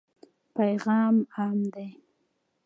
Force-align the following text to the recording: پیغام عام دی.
پیغام 0.55 1.15
عام 1.35 1.57
دی. 1.73 1.87